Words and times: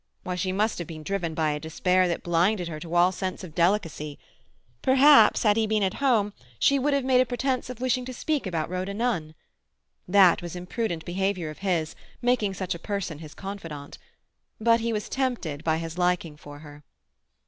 Why, 0.23 0.33
she 0.33 0.51
must 0.51 0.79
have 0.79 0.87
been 0.87 1.03
driven 1.03 1.35
by 1.35 1.51
a 1.51 1.59
despair 1.59 2.07
that 2.07 2.23
blinded 2.23 2.67
her 2.67 2.79
to 2.79 2.95
all 2.95 3.11
sense 3.11 3.43
of 3.43 3.53
delicacy! 3.53 4.17
Perhaps, 4.81 5.43
had 5.43 5.57
he 5.57 5.67
been 5.67 5.83
at 5.83 5.93
home, 6.01 6.33
she 6.57 6.79
would 6.79 6.95
have 6.95 7.05
made 7.05 7.21
a 7.21 7.25
pretence 7.27 7.69
of 7.69 7.79
wishing 7.81 8.03
to 8.05 8.11
speak 8.13 8.47
about 8.47 8.67
Rhoda 8.67 8.95
Nunn. 8.95 9.35
That 10.07 10.41
was 10.41 10.55
imprudent 10.55 11.05
behaviour 11.05 11.51
of 11.51 11.59
his, 11.59 11.93
making 12.19 12.55
such 12.55 12.73
a 12.73 12.79
person 12.79 13.19
his 13.19 13.35
confidante. 13.35 13.99
But 14.59 14.79
he 14.79 14.91
was 14.91 15.07
tempted 15.07 15.63
by 15.63 15.77
his 15.77 15.99
liking 15.99 16.35
for 16.35 16.57
her. 16.61 16.83